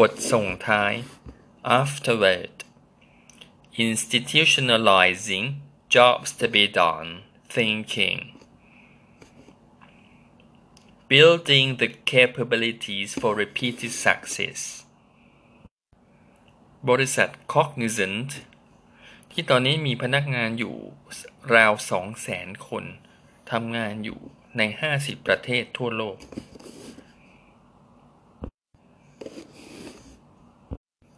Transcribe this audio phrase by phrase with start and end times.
[0.00, 0.92] บทส่งท้าย
[1.80, 2.54] afterward
[3.84, 5.46] institutionalizing
[5.94, 7.10] jobs to be done
[7.54, 8.18] thinking
[11.10, 14.60] building the capabilities for repeated success
[16.88, 18.30] บริษัท Cognizant
[19.32, 20.76] ที่ตอนนี้มีพนักงานอยู่
[21.54, 22.84] ราวสองแสนคน
[23.50, 24.20] ทำงานอยู่
[24.58, 24.62] ใน
[24.94, 26.18] 50 ประเทศทั่วโลก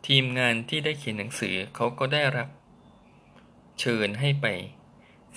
[0.06, 2.48] ทีมงานที่ได้เขียนหนังสือเขาก็ได้รับ
[3.80, 4.46] เชิญให้ไป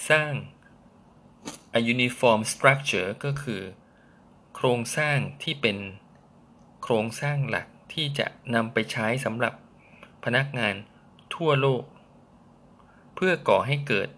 [0.09, 0.33] สร้าง
[1.79, 3.61] a uniform structure ก็คือ
[4.55, 5.77] โครงสร้างที่เป็น
[6.83, 9.53] โครงสร้างหลักที่จะนำไปใช้สำหรับ
[10.23, 10.75] พนักงาน
[11.35, 11.83] ทั่วโลก
[13.15, 14.09] เพื่อก่อให้เกิด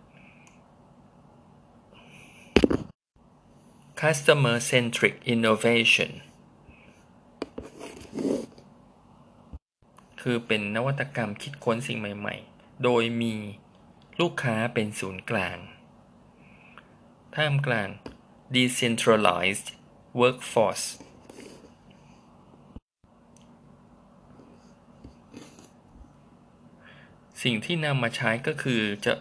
[4.01, 6.11] customer centric innovation
[10.21, 13.35] คือเป็นนวัตกรรมคิดค้นสิ่งใหม่ๆ โดยมี
[14.19, 15.57] ลูกค้าเป็นศูนย์กลาง
[17.35, 17.89] ท่ามกลาง
[18.55, 19.67] decentralized
[20.19, 20.85] workforce
[27.43, 29.13] สิ่งที่นำมาใช้ก็คือจะ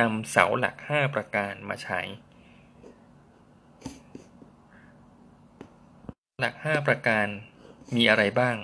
[0.00, 2.00] นำเสาหลัก 5 ประการมาใช้
[6.40, 7.26] หลัก 5 ประการ
[7.96, 8.56] มีอะไรบ้าง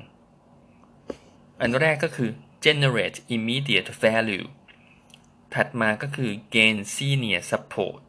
[1.66, 2.30] อันแรกก็คือ
[2.64, 4.46] generate immediate value
[5.54, 8.08] ถัดมาก็คือ gain senior support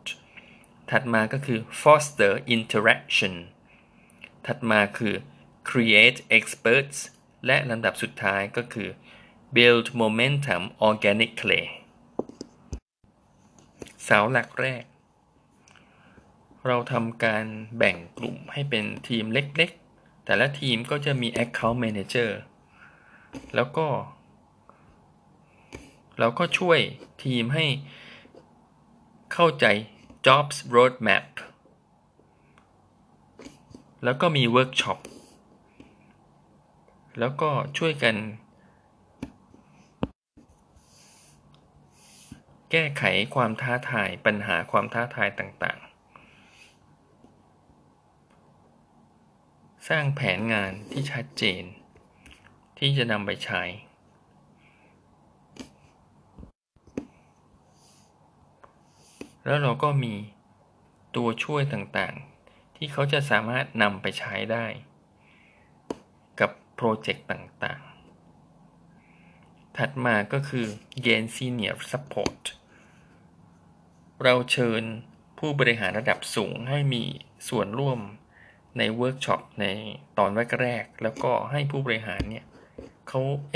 [0.92, 3.36] ถัดมาก็คือ foster interaction
[4.46, 5.16] ถัดมาคือ
[5.70, 6.98] create experts
[7.46, 8.90] และลำดับสุดท้ายก็คือ
[9.56, 11.64] build momentum organically
[14.04, 14.84] เสาหลักแรก
[16.66, 17.46] เราทำการ
[17.78, 22.32] แบ่งกลุ่มให้เป็นทีมเล็กๆ แต่ละทีมก็จะมี account manager
[23.56, 23.88] แล้วก็
[26.20, 26.80] เราก็ช่วย
[27.24, 27.66] ทีมให้
[29.34, 29.66] เข้าใจ
[30.26, 31.26] jobs roadmap
[34.04, 35.00] แล้วก็มีเวิร์กช็อป
[37.20, 38.16] แล้วก็ช่วยกัน
[42.72, 43.04] แก้ไข
[43.36, 45.90] ความท้าทายปัญหาความท้าทายต่างๆ
[49.90, 51.64] สร้างแผนงานที่ชัดเจน
[52.78, 53.62] ที่จะนำไปใช้
[59.46, 60.14] แล้วเราก็มี
[61.16, 64.66] ตัวช่วยต่างๆ ที่เขาจะสามารถนำไปใช้ได้
[66.40, 70.68] กับโปรเจกต์ต่างๆ ถัดมาก็คือ
[71.06, 72.42] Gain Senior Support
[74.24, 74.84] เราเชิญ
[75.40, 77.04] ผู้บริหารระดับสูงให้มี
[77.50, 78.00] ส่วนร่วม
[78.78, 79.66] ในเวิร์กช็อปใน
[80.18, 80.30] ตอน
[80.62, 82.65] แรกๆแล้วก็ให้ผู้บริหารเนี่ยเ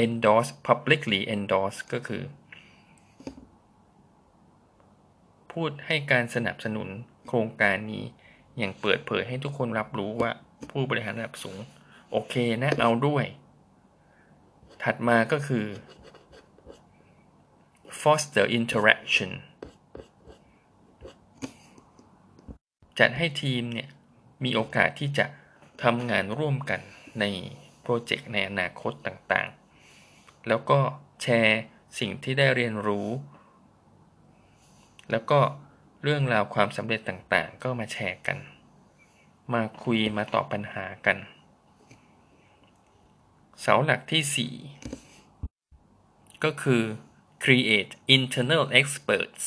[0.04, 2.24] endorse publicly endorse ก็คือ
[5.52, 6.88] พูดให้การสนับสนุน
[7.28, 8.06] โครงการนี้
[8.58, 10.32] อย่างเปิดเผยให้ทุกคนรับรู้ว่า
[10.70, 11.60] ผู้บริหารระดับสูง
[12.12, 13.26] โอเคนะเอาด้วย
[14.84, 15.66] ถัดมาก็คือ
[18.02, 19.32] foster interaction
[23.00, 23.90] จัดให้ทีมเนี่ย
[24.44, 25.26] มีโอกาสที่จะ
[25.84, 26.82] ทำงานร่วมกัน
[27.20, 27.26] ใน
[27.92, 30.80] รเจกต์ในอนาคตต่างๆ แล้วก็
[31.22, 31.60] แชร์
[32.00, 33.10] สิ่งที่ได้เรียนรู้
[35.12, 35.40] แล้วก็
[36.04, 38.38] เรื่องราวความสำเร็จต่างๆ ก็มาแชร์กัน
[39.54, 41.18] มาคุยมาตอบปัญหากัน
[43.62, 46.84] เสาหลักที่ 4 ก็คือ
[47.44, 49.44] create internal experts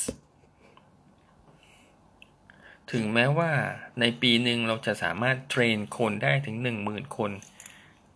[2.93, 3.53] ถึงแม้ว่า
[4.01, 7.31] ในปีหนึ่งเราจะสามารถเทรนคนได้ถึง 10,000 คน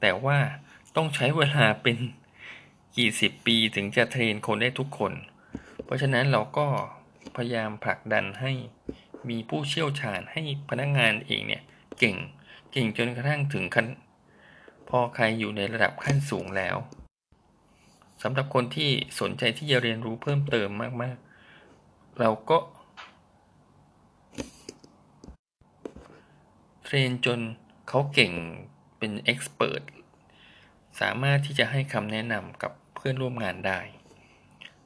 [0.01, 0.39] แต่ว่า
[0.97, 1.97] ต้องใช้เวลาเป็น
[2.97, 5.13] กี่สิบปีถึงจะเทรนคนได้ทุกคน
[5.85, 6.67] เพราะฉะนั้นเราก็
[7.37, 8.53] พยายามผลักดันให้
[9.29, 11.63] มีผู้เชี่ยวชาญให้พนักงงานเองเนี่ย
[11.99, 12.17] เก่ง
[12.73, 13.87] เก่งจนกระทั่งถึงขั้น
[14.89, 16.77] พอใครอยู่ในระดับขั้นสูงแล้ว
[18.23, 18.91] สำหรับคนที่
[19.21, 20.69] สนใจที่จะเรียนรู้เพิ่มเติม
[21.03, 22.59] มากๆ เราก็
[26.85, 27.41] เทรนจน
[27.89, 28.33] เขาเก่ง
[29.07, 29.83] เป็นเอ็กซ์เพรส
[31.01, 33.81] สามารถที่จะให้คำแนะนำกับเพื่อนร่วมงานได้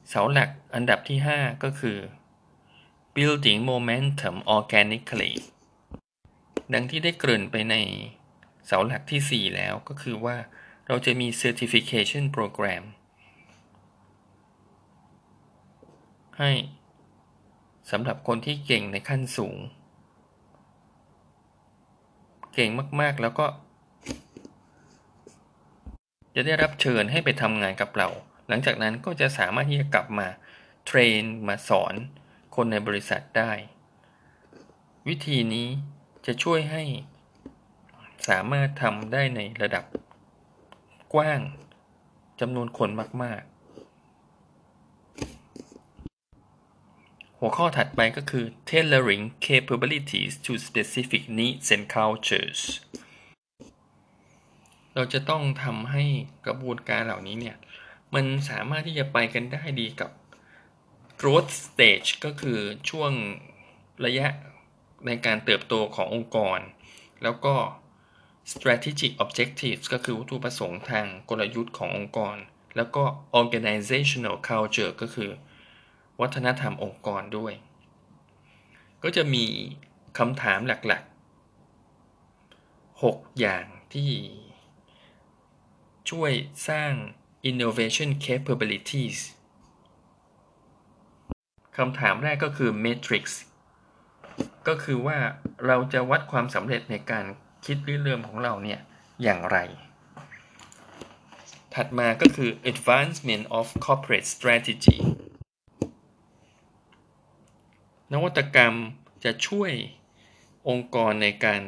[0.09, 1.97] เสาหลักอันดับที่ 5 ก็คือ
[3.15, 5.33] building momentum organically
[6.73, 7.75] ดังที่ได้เกริ่นไปใน
[8.65, 10.37] เสาหลักที่ 4 แล้วก็คือว่า
[10.87, 12.83] เราจะมี certification program
[16.39, 16.51] ให้
[17.91, 19.57] สำหรับคนที่เก่งในขั้นสูง
[22.55, 22.71] เก่ง
[23.01, 23.45] มาก ๆ แล้วก็
[26.35, 28.09] จะได้รับเชิญให้ไปทำงานกับเรา
[28.47, 30.27] หลังจากนั้นก็จะสามารถที่จะกลับมา
[30.85, 31.93] เทรนมาสอน
[32.55, 33.51] คนในบริษัทได้
[35.07, 35.67] วิธีนี้
[36.25, 36.83] จะช่วยให้
[38.27, 39.85] สามารถทำได้ในระดับ
[41.13, 41.41] กว้าง
[42.39, 42.89] จำนวนคน
[43.23, 43.51] มาก ๆ
[47.39, 52.59] หัวข้อถัดไปก็คือ tailoring capabilities to specific needs and cultures
[54.95, 56.03] เราจะต้องทำให้
[56.45, 57.57] กระบวนการเหล่านี้เนี่ย
[58.15, 60.11] มันสามารถที่จะไปกันได้ดีกับ
[61.19, 62.59] growth stage ก็คือ
[62.89, 63.11] ช่วง
[64.05, 64.27] ระยะ
[65.07, 66.59] ในการเติบโตขององค์กร
[67.23, 67.55] แล้วก็
[68.51, 72.37] strategic objectives ก็คือวัตถุประสงค์ทางกลยุทธ์ขององค์กร
[72.75, 73.03] แล้วก็
[73.39, 75.31] organizational culture ก็คือ
[76.21, 77.53] วัฒนธรรมองค์กรด้วย
[79.03, 79.45] ก็จะมี
[80.17, 84.11] คำถามหลักๆ 6 อย่างที่
[86.09, 86.31] ช่วย
[86.69, 86.91] สร้าง
[87.49, 89.19] innovation capabilities
[91.77, 93.23] คำถามแรกก็คือ matrix
[94.67, 95.17] ก็คือว่า
[95.65, 97.25] เราจะวัดความสำเร็จในการ
[97.65, 98.79] คิดริเริ่มของเราเนี่ย
[99.23, 99.57] อย่างไร
[101.73, 104.97] ถัดมาก็คือ advancement of corporate strategy
[108.11, 108.75] นวัตกรรม
[109.23, 109.71] จะช่วย
[110.69, 111.61] องค์กรในการ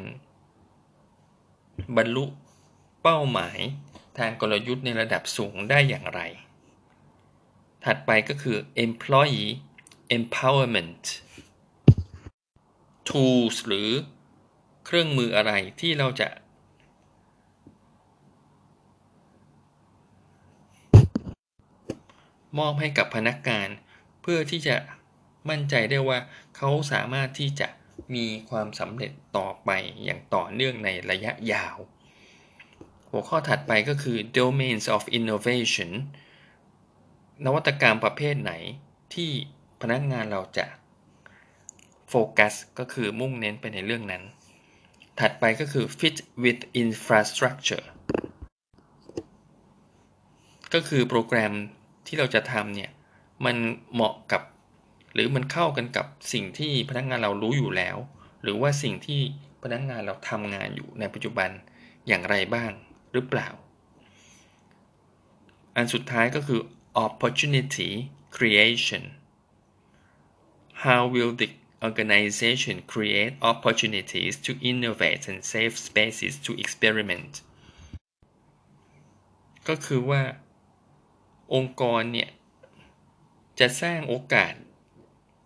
[1.96, 2.24] บรรลุ
[3.02, 3.58] เป้าหมาย
[4.18, 6.20] ทางกลยุทธ์ในระดับสูงได้อย่างไร
[7.84, 9.52] ถัดไปก็คือ employee
[10.16, 11.04] empowerment
[13.08, 13.90] tools หรือ
[14.84, 16.28] เครื่องมืออะไรที่เราจะ
[22.58, 23.68] มอบให้กับพนักงาน
[24.22, 24.76] เพื่อที่จะ
[25.50, 26.18] มั่นใจได้ว่า
[26.56, 27.68] เขาสามารถที่จะ
[28.14, 29.70] มีความสำเร็จต่อไป
[30.04, 31.76] อย่างต่อเนื่องในระยะยาว
[33.16, 35.90] หัวข้อถัดไปก็คือ domains of innovation
[37.44, 38.52] นวัตกรรมประเภทไหน
[39.14, 39.30] ที่
[39.80, 40.66] พนักงานเราจะ
[42.08, 44.22] โฟกัสก็คือมุ่งเน้นไปในเรื่องนั้น
[45.20, 47.86] ถัดไปก็คือ fit with infrastructure
[50.74, 51.52] ก็คือโปรแกรม
[52.06, 52.90] ที่เราจะทำเนี่ย
[53.44, 53.56] มัน
[53.94, 54.42] เหมาะกับ
[55.14, 57.96] หรือมันเข้ากันกับสิ่งที่พนักงานเรารู้อยู่แล้ว
[58.42, 59.20] หรือว่าสิ่งที่
[59.62, 61.50] พนักงานเราทำงานอยู่ในปัจจุบัน
[62.08, 62.72] อย่างไรบ้าง
[63.14, 63.48] หรือเปล่า
[65.76, 66.60] อันสุดท้ายก็คือ
[67.06, 67.90] opportunity
[68.36, 69.04] creation
[70.84, 71.48] how will the
[71.88, 77.32] organization create opportunities to innovate and safe spaces to experiment
[79.68, 80.22] ก็คือว่า
[81.54, 82.30] องค์กรเนี่ย
[83.58, 84.52] จะสร้างโอกาส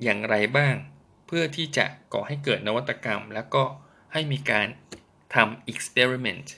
[0.03, 0.75] อย่างไรบ้าง
[1.27, 3.65] เพื่อที่จะก่อให้เกิดนวัตกรรม แล้วก็
[4.13, 4.67] ให้มีการ
[5.35, 6.49] ทำ experiment